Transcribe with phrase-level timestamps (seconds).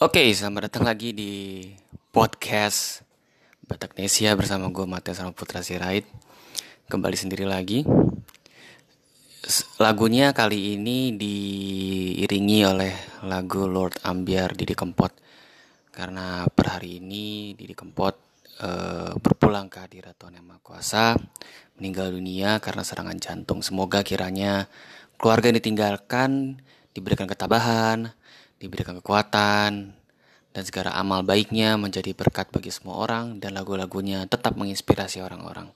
[0.00, 1.60] Oke, selamat datang lagi di
[2.08, 3.04] podcast
[3.68, 6.08] Batak Nesia bersama gue Matias sama Putra Sirait.
[6.88, 7.84] Kembali sendiri lagi.
[9.76, 12.96] Lagunya kali ini diiringi oleh
[13.28, 15.12] lagu Lord Ambiar Didi Kempot.
[15.92, 18.16] Karena per hari ini Didi Kempot
[18.64, 21.12] uh, berpulang ke hadirat Tuhan Yang Maha Kuasa,
[21.76, 23.60] meninggal dunia karena serangan jantung.
[23.60, 24.64] Semoga kiranya
[25.20, 26.56] keluarga yang ditinggalkan
[26.96, 28.16] diberikan ketabahan,
[28.60, 29.96] diberikan kekuatan,
[30.50, 35.70] dan segala amal baiknya menjadi berkat bagi semua orang dan lagu-lagunya tetap menginspirasi orang-orang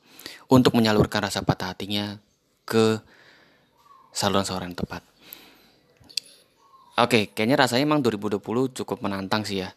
[0.50, 2.18] untuk menyalurkan rasa patah hatinya
[2.66, 2.98] ke
[4.10, 5.02] saluran seorang yang tepat.
[6.94, 8.38] Oke, kayaknya rasanya emang 2020
[8.82, 9.74] cukup menantang sih ya.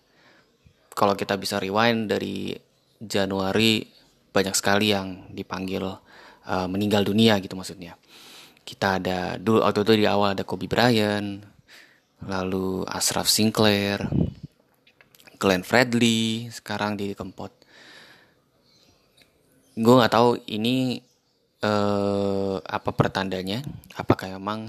[0.93, 2.53] Kalau kita bisa rewind dari
[2.97, 3.85] Januari
[4.33, 7.97] banyak sekali yang dipanggil uh, meninggal dunia gitu maksudnya.
[8.61, 11.41] Kita ada dulu waktu itu di awal ada Kobe Bryant,
[12.25, 14.09] lalu Ashraf Sinclair,
[15.37, 17.53] Glenn Fredly, sekarang di Kempot.
[19.77, 20.97] Gue nggak tahu ini
[21.61, 23.61] uh, apa pertandanya,
[23.93, 24.65] apakah emang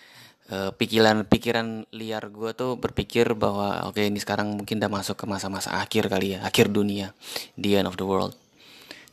[0.50, 5.14] uh, pikiran pikiran liar gue tuh berpikir bahwa oke okay, ini sekarang mungkin udah masuk
[5.14, 7.14] ke masa-masa akhir kali ya, akhir dunia,
[7.54, 8.34] the end of the world.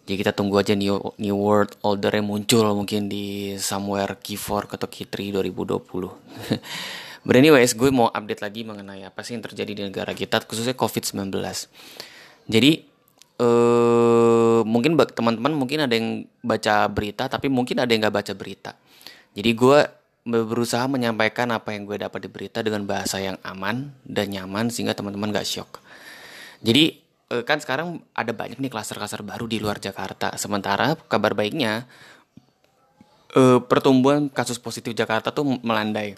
[0.06, 5.34] Jadi kita tunggu aja new new world order muncul mungkin di somewhere Q4 atau Q3
[5.42, 5.82] 2020.
[7.26, 10.78] But anyways, gue mau update lagi mengenai apa sih yang terjadi di negara kita, khususnya
[10.78, 11.34] COVID-19.
[12.46, 12.86] Jadi,
[13.42, 18.78] uh, mungkin teman-teman mungkin ada yang baca berita, tapi mungkin ada yang nggak baca berita.
[19.34, 19.80] Jadi gue
[20.26, 24.98] berusaha menyampaikan apa yang gue dapat di berita dengan bahasa yang aman dan nyaman sehingga
[24.98, 25.82] teman-teman gak shock.
[26.66, 26.98] Jadi
[27.30, 30.34] uh, kan sekarang ada banyak nih klaster-klaster baru di luar Jakarta.
[30.38, 31.86] Sementara kabar baiknya
[33.38, 36.18] uh, pertumbuhan kasus positif Jakarta tuh melandai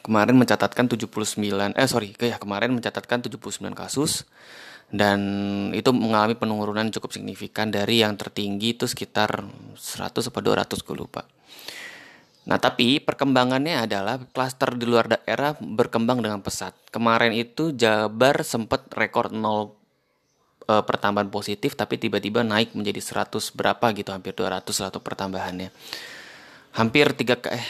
[0.00, 4.24] kemarin mencatatkan 79 eh sorry ya kemarin mencatatkan 79 kasus
[4.92, 5.20] dan
[5.72, 9.40] itu mengalami penurunan cukup signifikan dari yang tertinggi itu sekitar
[9.72, 11.24] 100 atau 200 gue lupa.
[12.44, 16.76] Nah tapi perkembangannya adalah klaster di luar daerah berkembang dengan pesat.
[16.92, 19.72] Kemarin itu Jabar sempat rekor 0
[20.68, 25.72] e, pertambahan positif tapi tiba-tiba naik menjadi 100 berapa gitu hampir 200 lah pertambahannya
[26.72, 27.66] hampir tiga eh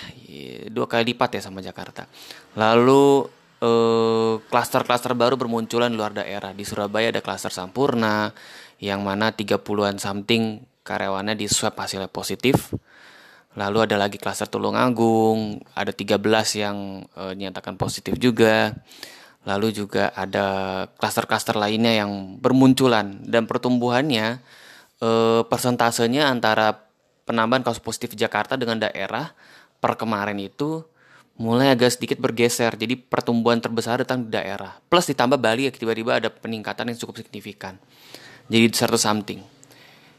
[0.71, 2.09] dua kali lipat ya sama Jakarta.
[2.57, 3.29] Lalu
[3.63, 6.51] eh, klaster-klaster baru bermunculan di luar daerah.
[6.57, 8.33] Di Surabaya ada klaster Sampurna
[8.83, 12.75] yang mana 30-an something karyawannya di swab hasilnya positif.
[13.53, 16.17] Lalu ada lagi klaster Tulungagung, ada 13
[16.57, 18.73] yang e, nyatakan positif juga.
[19.45, 20.47] Lalu juga ada
[20.97, 24.41] klaster-klaster lainnya yang bermunculan dan pertumbuhannya
[24.99, 25.11] e,
[25.45, 26.92] persentasenya antara
[27.25, 29.31] penambahan kasus positif Jakarta dengan daerah
[29.83, 30.87] per kemarin itu
[31.41, 32.77] mulai agak sedikit bergeser.
[32.77, 34.79] Jadi pertumbuhan terbesar datang di daerah.
[34.87, 37.81] Plus ditambah Bali ya tiba-tiba ada peningkatan yang cukup signifikan.
[38.47, 39.41] Jadi satu something.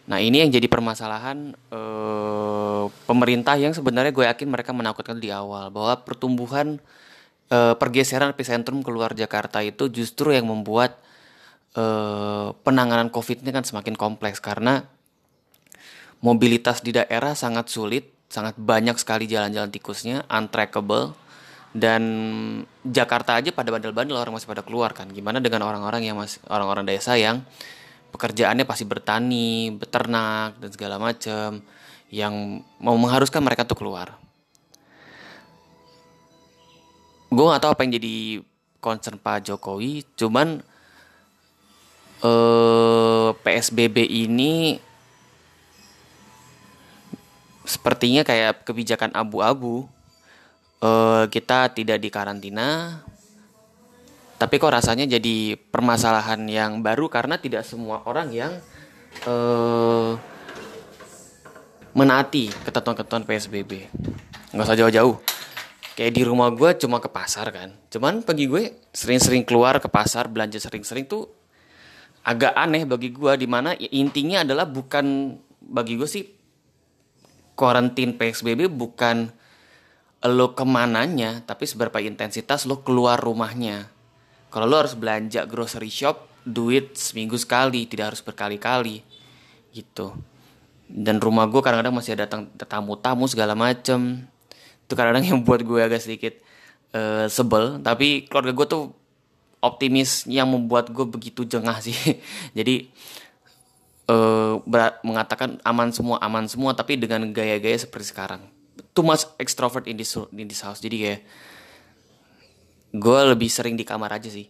[0.03, 5.71] Nah ini yang jadi permasalahan eh, pemerintah yang sebenarnya gue yakin mereka menakutkan di awal
[5.71, 6.83] bahwa pertumbuhan
[7.47, 10.99] eh, pergeseran epicentrum keluar Jakarta itu justru yang membuat
[11.79, 14.83] eh, penanganan COVID ini kan semakin kompleks karena
[16.23, 21.13] mobilitas di daerah sangat sulit, sangat banyak sekali jalan-jalan tikusnya, untrackable.
[21.73, 22.03] Dan
[22.85, 25.09] Jakarta aja pada bandel-bandel orang masih pada keluar kan.
[25.09, 27.43] Gimana dengan orang-orang yang masih orang-orang desa yang
[28.13, 31.65] pekerjaannya pasti bertani, beternak dan segala macam
[32.13, 34.13] yang mau mengharuskan mereka tuh keluar.
[37.33, 38.15] Gue gak tahu apa yang jadi
[38.77, 40.61] concern Pak Jokowi, cuman
[42.21, 44.77] eh, PSBB ini
[47.63, 49.87] sepertinya kayak kebijakan abu-abu.
[50.83, 52.99] Uh, kita tidak dikarantina,
[54.43, 58.51] tapi kok rasanya jadi permasalahan yang baru karena tidak semua orang yang
[59.23, 60.19] uh,
[61.95, 63.87] menaati ketentuan-ketentuan PSBB.
[64.51, 65.15] Nggak usah jauh-jauh.
[65.95, 67.71] Kayak di rumah gue cuma ke pasar kan.
[67.87, 71.31] Cuman bagi gue sering-sering keluar ke pasar belanja sering-sering tuh
[72.27, 73.31] agak aneh bagi gue.
[73.39, 76.27] Di mana intinya adalah bukan bagi gue sih
[77.53, 79.29] Kuarantin PSBB bukan
[80.23, 83.91] lo ke mananya, tapi seberapa intensitas lo keluar rumahnya.
[84.49, 89.03] Kalau lo harus belanja grocery shop, duit seminggu sekali, tidak harus berkali-kali.
[89.75, 90.15] Gitu.
[90.87, 92.29] Dan rumah gue kadang-kadang masih ada
[92.69, 94.23] tamu-tamu segala macem.
[94.85, 96.37] Itu kadang-kadang yang buat gue agak sedikit
[96.93, 97.81] uh, sebel.
[97.81, 98.83] Tapi keluarga gue tuh
[99.63, 101.95] optimis yang membuat gue begitu jengah sih.
[102.57, 102.91] Jadi
[104.09, 104.59] uh,
[105.03, 108.41] mengatakan aman semua aman semua tapi dengan gaya-gaya seperti sekarang.
[108.93, 110.81] Too much extrovert in this in this house.
[110.81, 111.21] Jadi kayak
[112.93, 114.47] gue lebih sering di kamar aja sih.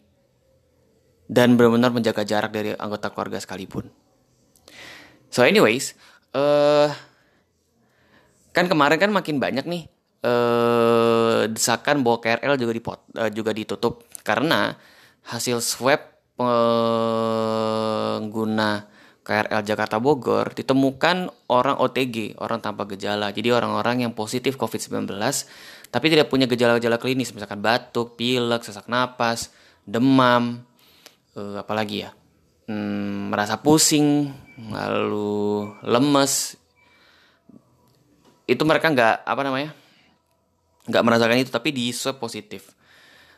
[1.24, 3.88] Dan benar-benar menjaga jarak dari anggota keluarga sekalipun.
[5.32, 5.96] So anyways,
[6.36, 6.92] uh,
[8.54, 9.88] kan kemarin kan makin banyak nih
[10.28, 14.04] uh, desakan bahwa KRL juga dipot, uh, juga ditutup.
[14.22, 14.76] Karena
[15.24, 16.04] hasil swab
[16.36, 18.14] pengguna
[19.24, 23.32] KRL Jakarta Bogor ditemukan orang OTG, orang tanpa gejala.
[23.32, 25.16] Jadi orang-orang yang positif COVID-19
[25.88, 29.54] tapi tidak punya gejala-gejala klinis misalkan batuk, pilek, sesak napas,
[29.88, 30.68] demam,
[31.40, 32.12] uh, apalagi ya.
[32.68, 34.32] Hmm, merasa pusing,
[34.72, 36.60] lalu lemes.
[38.44, 39.72] Itu mereka nggak apa namanya?
[40.84, 42.76] nggak merasakan itu tapi di swab positif.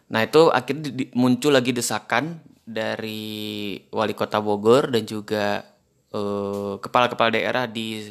[0.10, 5.62] Nah itu akhirnya muncul lagi desakan dari wali kota Bogor dan juga
[6.16, 8.08] Eh, kepala-kepala daerah di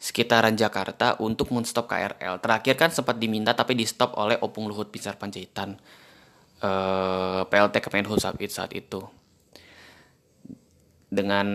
[0.00, 2.40] sekitaran Jakarta untuk menstop KRL.
[2.40, 5.76] Terakhir kan sempat diminta tapi di stop oleh Opung Luhut Pinsar Panjaitan.
[6.64, 9.04] Eh, PLT Kemenhub saat, saat itu.
[11.12, 11.46] Dengan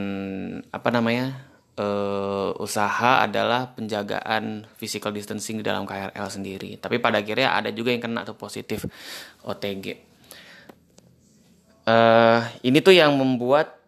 [0.70, 1.50] apa namanya?
[1.72, 6.78] Uh, usaha adalah penjagaan physical distancing di dalam KRL sendiri.
[6.78, 8.86] Tapi pada akhirnya ada juga yang kena atau positif
[9.42, 9.98] OTG.
[11.88, 13.81] Uh, ini tuh yang membuat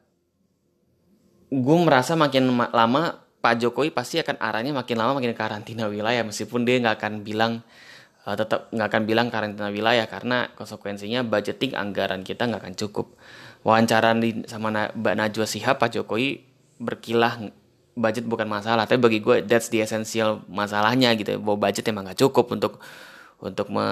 [1.54, 6.66] gue merasa makin lama Pak Jokowi pasti akan arahnya makin lama makin karantina wilayah meskipun
[6.66, 7.62] dia nggak akan bilang
[8.26, 13.14] uh, tetap nggak akan bilang karantina wilayah karena konsekuensinya budgeting anggaran kita nggak akan cukup.
[13.64, 16.44] Wawancara di, sama Mbak Najwa Sihab Pak Jokowi
[16.82, 17.40] berkilah
[17.94, 22.20] budget bukan masalah tapi bagi gue that's the essential masalahnya gitu bahwa budget emang nggak
[22.26, 22.82] cukup untuk
[23.38, 23.86] untuk me,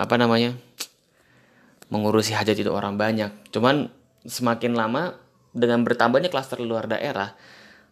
[0.00, 0.56] apa namanya
[1.92, 3.92] mengurusi hajat itu orang banyak cuman
[4.24, 5.20] semakin lama
[5.54, 7.38] dengan bertambahnya klaster luar daerah,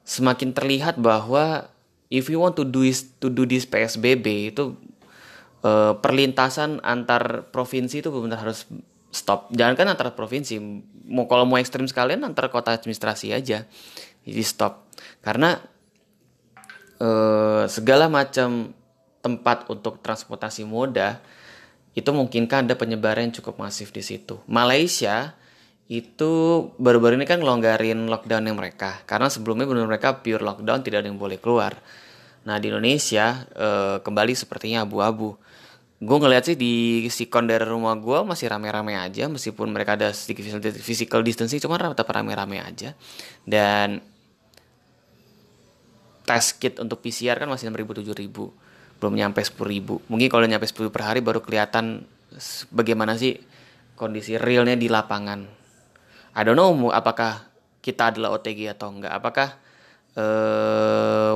[0.02, 1.70] semakin terlihat bahwa
[2.10, 4.74] if you want to do this, to do this PSBB itu
[5.64, 8.66] uh, perlintasan antar provinsi itu benar harus
[9.14, 9.48] stop.
[9.54, 10.58] Jangan kan antar provinsi,
[11.06, 13.64] mau kalau mau ekstrim sekalian antar kota administrasi aja,
[14.26, 14.90] jadi stop.
[15.22, 15.56] Karena
[16.98, 18.74] uh, segala macam
[19.22, 21.22] tempat untuk transportasi moda
[21.94, 24.40] itu mungkinkah ada penyebaran yang cukup masif di situ.
[24.48, 25.38] Malaysia
[25.92, 26.32] itu
[26.80, 29.04] baru-baru ini kan ngelonggarin lockdown yang mereka.
[29.04, 31.76] Karena sebelumnya benar mereka pure lockdown tidak ada yang boleh keluar.
[32.48, 33.68] Nah di Indonesia e,
[34.00, 35.36] kembali sepertinya abu-abu.
[36.02, 40.48] Gue ngeliat sih di sikon dari rumah gue masih rame-rame aja meskipun mereka ada sedikit
[40.80, 42.96] physical distancing cuma tetap rame-rame aja.
[43.44, 44.00] Dan
[46.24, 48.54] tes kit untuk PCR kan masih 6.000 ribu
[49.02, 52.06] belum nyampe 10.000 mungkin kalau nyampe 10 per hari baru kelihatan
[52.70, 53.34] bagaimana sih
[53.98, 55.61] kondisi realnya di lapangan
[56.32, 57.52] I don't know apakah
[57.84, 59.12] kita adalah OTG atau enggak.
[59.12, 59.48] Apakah
[60.16, 61.34] eh,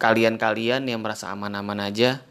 [0.00, 2.24] kalian-kalian yang merasa aman-aman aja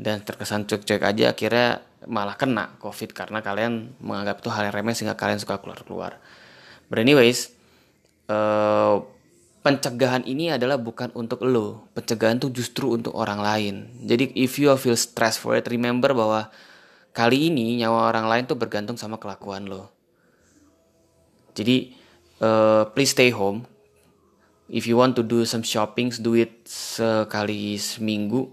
[0.00, 4.96] dan terkesan cuek-cuek aja akhirnya malah kena COVID karena kalian menganggap itu hal yang remeh
[4.96, 6.18] sehingga kalian suka keluar-keluar.
[6.90, 7.54] But anyways,
[8.26, 8.96] eh,
[9.62, 11.86] pencegahan ini adalah bukan untuk lo.
[11.94, 13.74] Pencegahan itu justru untuk orang lain.
[14.02, 16.50] Jadi if you feel stress for it, remember bahwa
[17.14, 19.99] kali ini nyawa orang lain tuh bergantung sama kelakuan lo
[21.60, 21.92] jadi
[22.40, 23.68] uh, please stay home.
[24.70, 28.48] If you want to do some shopping, do it sekali seminggu.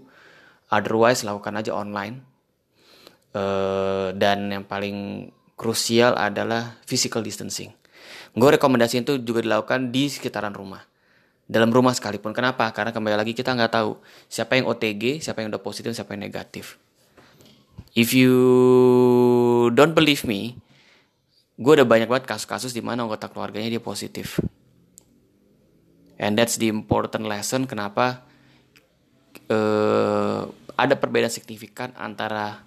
[0.68, 2.20] Otherwise lakukan aja online.
[3.32, 7.72] Uh, dan yang paling krusial adalah physical distancing.
[8.36, 10.84] Gue rekomendasi itu juga dilakukan di sekitaran rumah.
[11.48, 12.36] Dalam rumah sekalipun.
[12.36, 12.68] Kenapa?
[12.76, 13.96] Karena kembali lagi kita nggak tahu
[14.28, 16.76] siapa yang OTG, siapa yang udah positif, siapa yang negatif.
[17.96, 18.36] If you
[19.72, 20.60] don't believe me,
[21.58, 24.38] gue udah banyak banget kasus-kasus di mana anggota keluarganya dia positif.
[26.18, 28.22] And that's the important lesson kenapa
[29.50, 30.46] uh,
[30.78, 32.62] ada perbedaan signifikan antara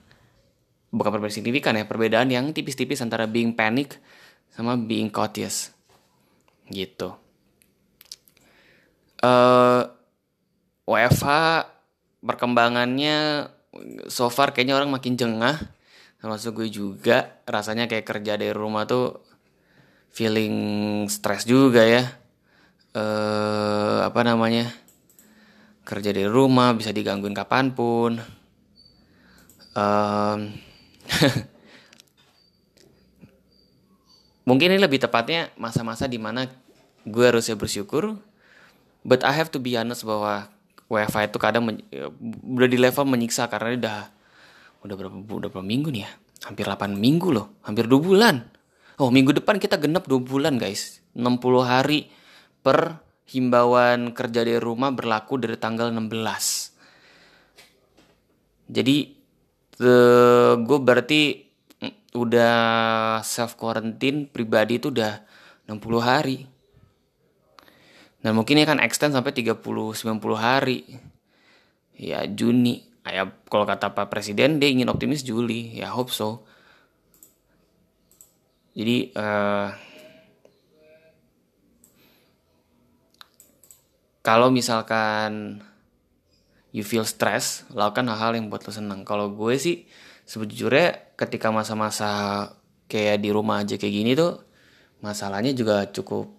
[0.92, 3.96] bukan perbedaan signifikan ya, perbedaan yang tipis-tipis antara being panic
[4.52, 5.72] sama being cautious.
[6.68, 7.16] Gitu.
[9.24, 9.84] Uh, eh,
[10.88, 11.28] WFH
[12.20, 13.48] perkembangannya
[14.12, 15.56] so far kayaknya orang makin jengah
[16.22, 19.26] termasuk gue juga rasanya kayak kerja dari rumah tuh
[20.14, 20.54] feeling
[21.10, 22.06] stress juga ya.
[22.94, 24.70] Eh apa namanya?
[25.82, 28.22] Kerja dari rumah bisa digangguin kapan pun.
[29.74, 30.54] Um,
[34.48, 36.50] mungkin ini lebih tepatnya masa-masa di mana
[37.08, 38.20] gue harusnya bersyukur
[39.08, 40.52] but I have to be honest bahwa
[40.92, 41.72] WiFi itu kadang
[42.44, 44.00] udah di level menyiksa karena udah
[44.82, 46.12] udah berapa udah berapa minggu nih ya
[46.50, 48.42] hampir 8 minggu loh hampir 2 bulan
[48.98, 52.10] oh minggu depan kita genap 2 bulan guys 60 hari
[52.66, 56.72] per himbauan kerja dari rumah berlaku dari tanggal 16
[58.72, 58.98] jadi
[60.62, 61.22] gue berarti
[62.12, 62.56] udah
[63.24, 65.24] self quarantine pribadi itu udah
[65.68, 66.44] 60 hari.
[68.22, 70.86] Dan mungkin ini akan extend sampai 30 90 hari.
[71.96, 72.91] Ya Juni.
[73.08, 75.74] Ya kalau kata Pak Presiden dia ingin optimis Juli.
[75.74, 76.46] Ya hope so.
[78.78, 79.74] Jadi uh,
[84.22, 85.60] kalau misalkan
[86.72, 89.04] you feel stress, lakukan hal-hal yang buat lo senang.
[89.04, 89.90] Kalau gue sih
[90.24, 92.48] sebetulnya ketika masa-masa
[92.88, 94.40] kayak di rumah aja kayak gini tuh
[95.04, 96.30] masalahnya juga cukup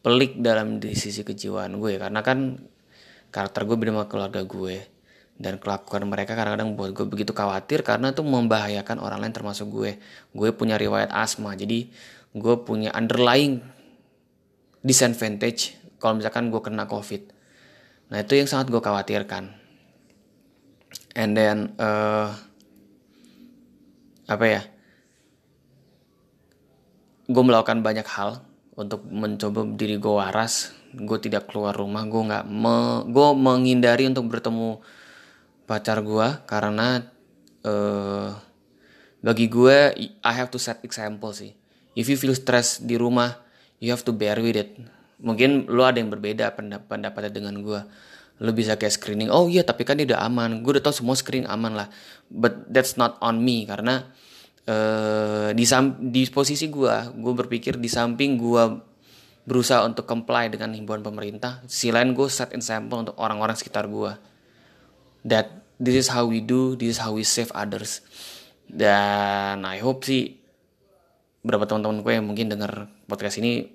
[0.00, 2.62] pelik dalam di sisi kejiwaan gue karena kan
[3.34, 4.95] karakter gue beda sama keluarga gue
[5.36, 10.00] dan kelakuan mereka kadang-kadang buat gue begitu khawatir karena itu membahayakan orang lain termasuk gue.
[10.32, 11.88] Gue punya riwayat asma jadi
[12.36, 13.60] gue punya underlying
[14.80, 17.32] disadvantage kalau misalkan gue kena covid.
[18.12, 19.52] Nah itu yang sangat gue khawatirkan.
[21.16, 22.32] And then uh,
[24.28, 24.62] apa ya?
[27.26, 28.46] Gue melakukan banyak hal
[28.78, 30.72] untuk mencoba diri gue waras.
[30.96, 34.80] Gue tidak keluar rumah gue nggak me, gue menghindari untuk bertemu
[35.66, 37.02] pacar gue karena
[37.66, 38.30] uh,
[39.20, 39.76] bagi gue
[40.22, 41.52] I have to set example sih.
[41.98, 43.34] If you feel stress di rumah
[43.82, 44.78] you have to bear with it.
[45.20, 46.54] Mungkin lo ada yang berbeda
[46.86, 47.80] pendapatnya dengan gue
[48.36, 50.62] lo bisa kayak screening oh iya tapi kan dia udah aman.
[50.62, 51.88] Gue udah tau semua screening aman lah.
[52.30, 54.06] But that's not on me karena
[54.70, 55.64] uh, di
[56.10, 58.64] di posisi gue gue berpikir di samping gue
[59.46, 64.10] berusaha untuk comply dengan himbauan pemerintah sisi lain gue set example untuk orang-orang sekitar gue
[65.26, 68.00] that this is how we do, this is how we save others.
[68.66, 70.38] Dan I hope sih
[71.42, 73.70] beberapa teman-teman gue yang mungkin dengar podcast ini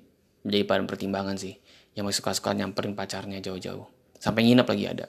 [0.47, 1.59] menjadi bahan pertimbangan sih.
[1.91, 3.83] Yang masih suka-suka nyamperin pacarnya jauh-jauh.
[4.15, 5.05] Sampai nginep lagi ada.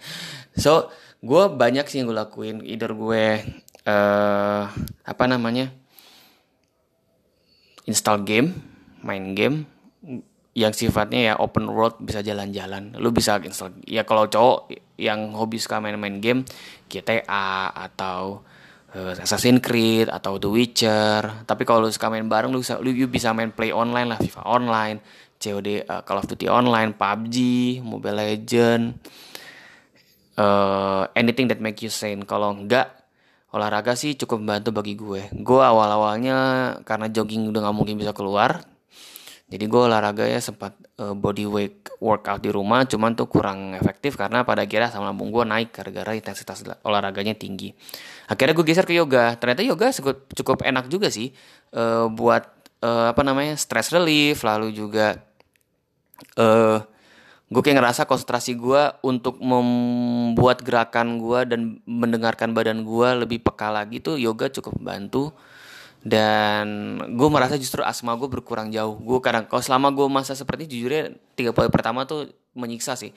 [0.64, 0.92] so,
[1.24, 2.60] gue banyak sih yang gue lakuin.
[2.60, 3.24] Either gue,
[3.88, 4.64] uh,
[5.04, 5.72] apa namanya,
[7.88, 8.52] install game,
[9.00, 9.64] main game,
[10.60, 12.92] yang sifatnya ya open world bisa jalan-jalan.
[13.00, 14.68] Lu bisa install ya kalau cowok
[15.00, 16.44] yang hobi suka main-main game
[16.92, 18.44] GTA atau
[18.92, 21.48] uh, Assassin's Creed atau The Witcher.
[21.48, 24.20] Tapi kalau lu suka main bareng lu bisa lu, lu bisa main play online lah
[24.20, 24.96] FIFA online
[25.40, 27.36] COD uh, Call of Duty online PUBG
[27.80, 29.00] Mobile Legend
[30.36, 32.28] uh, anything that make you sane.
[32.28, 32.92] Kalau enggak
[33.50, 35.32] olahraga sih cukup membantu bagi gue.
[35.32, 36.36] Gue awal-awalnya
[36.84, 38.69] karena jogging udah nggak mungkin bisa keluar
[39.50, 44.14] jadi gue olahraga ya sempat uh, body weight workout di rumah, cuman tuh kurang efektif
[44.14, 47.74] karena pada akhirnya asam lambung gue naik gara-gara intensitas olahraganya tinggi.
[48.30, 49.34] Akhirnya gue geser ke yoga.
[49.34, 49.90] Ternyata yoga
[50.38, 51.34] cukup, enak juga sih
[51.74, 52.46] uh, buat
[52.86, 55.18] uh, apa namanya stress relief, lalu juga
[56.38, 56.78] uh,
[57.50, 63.74] gue kayak ngerasa konsentrasi gue untuk membuat gerakan gue dan mendengarkan badan gue lebih peka
[63.74, 65.34] lagi tuh yoga cukup membantu
[66.00, 68.96] dan gue merasa justru asma gue berkurang jauh.
[68.96, 73.12] Gue kadang kalau selama gue masa seperti jujurnya tiga poin pertama tuh menyiksa sih.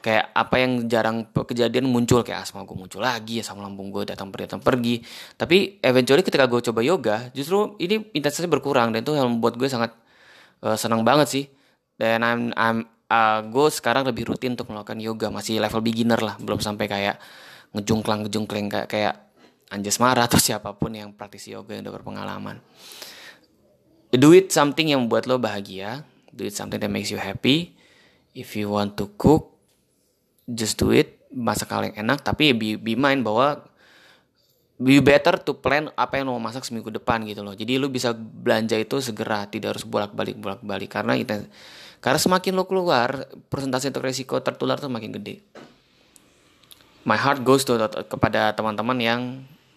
[0.00, 4.04] Kayak apa yang jarang kejadian muncul kayak asma gue muncul lagi ya sama lambung gue
[4.04, 5.00] datang pergi datang pergi.
[5.36, 9.68] Tapi eventually ketika gue coba yoga justru ini intensitasnya berkurang dan itu yang membuat gue
[9.68, 9.96] sangat
[10.64, 11.44] uh, senang banget sih.
[12.00, 12.78] Dan I'm, I'm
[13.12, 15.32] uh, gue sekarang lebih rutin untuk melakukan yoga.
[15.32, 17.16] Masih level beginner lah belum sampai kayak
[17.76, 19.29] ngejungklang ngejungkling kayak
[19.70, 22.58] Anjas Mara atau siapa pun yang praktisi yoga yang udah berpengalaman.
[24.10, 26.02] Do it something yang membuat lo bahagia.
[26.34, 27.78] Do it something that makes you happy.
[28.34, 29.54] If you want to cook,
[30.50, 31.22] just do it.
[31.30, 33.62] Masak hal yang enak, tapi be, be mind bahwa
[34.80, 37.54] be better to plan apa yang lo mau masak seminggu depan gitu loh.
[37.54, 41.46] Jadi lo bisa belanja itu segera, tidak harus bolak-balik bolak-balik karena itu
[42.00, 45.44] karena semakin lo keluar, persentase untuk resiko tertular tuh makin gede.
[47.04, 47.76] My heart goes to
[48.08, 49.20] kepada teman-teman yang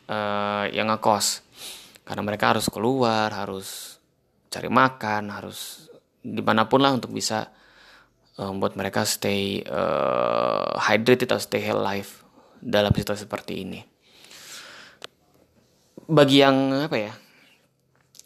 [0.09, 1.43] uh, yang ngekos.
[2.03, 3.97] Karena mereka harus keluar harus
[4.51, 5.89] cari makan harus
[6.21, 7.49] di mana pun lah untuk bisa
[8.37, 12.21] uh, membuat mereka stay uh, hydrated atau stay alive
[12.59, 13.81] dalam situasi seperti ini.
[16.03, 17.13] Bagi yang apa ya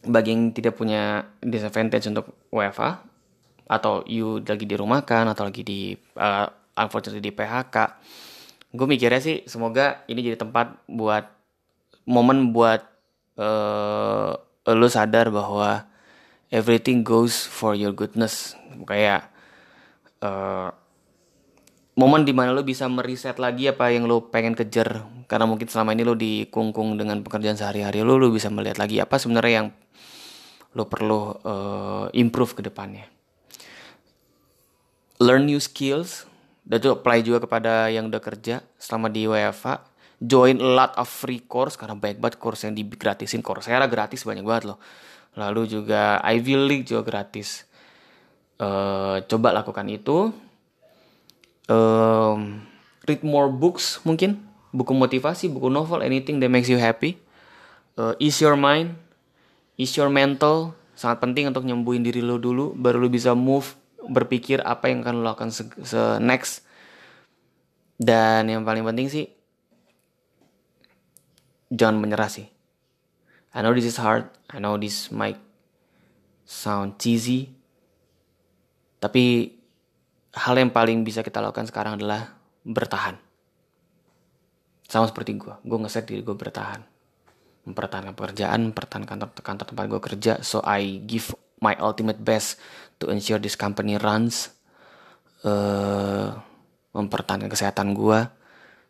[0.07, 3.03] bagi yang tidak punya disadvantage untuk WFA
[3.67, 6.47] atau you lagi di rumah kan atau lagi di uh,
[6.79, 7.75] unfortunately di PHK
[8.71, 11.36] gue mikirnya sih semoga ini jadi tempat buat
[12.07, 12.87] momen buat
[13.35, 14.33] uh,
[14.71, 15.85] lu sadar bahwa
[16.49, 18.55] everything goes for your goodness.
[18.87, 19.27] Kayak
[20.23, 20.71] uh,
[21.99, 25.03] momen di mana lo bisa meriset lagi apa yang lo pengen kejar.
[25.27, 29.19] Karena mungkin selama ini lo dikungkung dengan pekerjaan sehari-hari lo lo bisa melihat lagi apa
[29.19, 29.67] sebenarnya yang
[30.71, 33.05] lo perlu uh, improve ke depannya.
[35.19, 36.25] Learn new skills.
[36.67, 39.79] Dan itu apply juga kepada yang udah kerja selama di WFA
[40.17, 43.45] join a lot of free course karena banyak banget course yang digratisin.
[43.45, 44.79] Coursera gratis banyak banget loh.
[45.37, 47.69] Lalu juga Ivy League juga gratis.
[48.57, 50.33] Uh, coba lakukan itu.
[51.69, 52.65] Um,
[53.05, 54.41] read more books mungkin.
[54.73, 57.21] Buku motivasi buku novel anything that makes you happy.
[57.93, 58.97] Uh, ease your mind.
[59.77, 60.73] Ease your mental.
[60.97, 63.77] Sangat penting untuk nyembuhin diri lo dulu baru lo bisa move
[64.09, 66.65] berpikir apa yang akan lo lakukan se, se next.
[68.01, 69.36] Dan yang paling penting sih
[71.71, 72.47] jangan menyerah sih
[73.55, 75.39] I know this is hard I know this might
[76.47, 77.51] sound cheesy
[78.97, 79.55] tapi
[80.33, 83.15] hal yang paling bisa kita lakukan sekarang adalah bertahan
[84.87, 86.97] sama seperti gue gue ngeset diri gue bertahan
[87.67, 90.33] mempertahankan pekerjaan, mempertahankan kantor, kantor tempat gue kerja.
[90.39, 92.55] So I give my ultimate best
[93.03, 94.55] to ensure this company runs.
[95.43, 96.33] Uh,
[96.95, 98.25] mempertahankan kesehatan gue.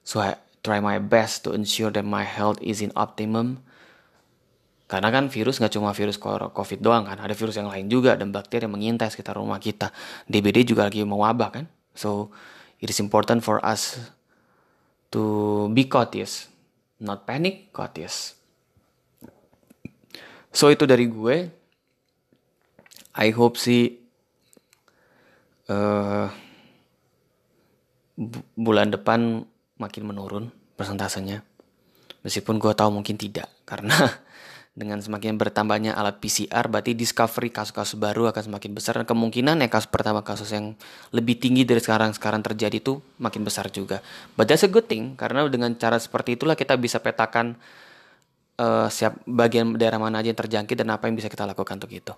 [0.05, 3.63] So I try my best to ensure that my health is in optimum.
[4.91, 8.35] Karena kan virus nggak cuma virus COVID doang kan, ada virus yang lain juga dan
[8.35, 9.95] bakteri yang mengintai sekitar rumah kita.
[10.27, 11.65] DBD juga lagi mewabah kan.
[11.95, 12.35] So
[12.83, 13.99] it is important for us
[15.11, 15.23] to
[15.71, 16.51] be cautious,
[16.99, 18.35] not panic, cautious.
[20.51, 21.51] So itu dari gue.
[23.17, 23.97] I hope sih
[25.67, 26.29] uh,
[28.17, 29.45] bu bulan depan
[29.77, 31.41] makin menurun persentasenya.
[32.25, 33.93] Meskipun gue tahu mungkin tidak karena
[34.77, 39.69] dengan semakin bertambahnya alat PCR berarti discovery kasus-kasus baru akan semakin besar dan kemungkinan ya
[39.73, 40.77] kasus pertama kasus yang
[41.09, 44.05] lebih tinggi dari sekarang sekarang terjadi itu makin besar juga.
[44.37, 47.57] But that's a good thing karena dengan cara seperti itulah kita bisa petakan
[48.61, 51.93] uh, siap bagian daerah mana aja yang terjangkit dan apa yang bisa kita lakukan untuk
[51.93, 52.13] itu.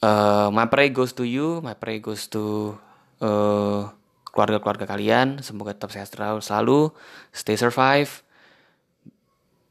[0.00, 2.76] Uh, my pray goes to you, my pray goes to
[3.20, 3.88] uh,
[4.30, 5.42] keluarga-keluarga kalian.
[5.42, 6.94] Semoga tetap sehat selalu,
[7.34, 8.22] stay survive,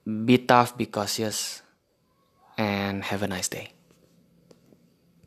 [0.06, 1.63] be tough, be cautious,
[2.60, 3.79] and have a nice day.